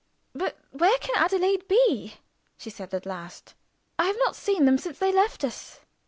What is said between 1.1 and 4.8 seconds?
Adelaide be?" she said, at last. "I have not seen them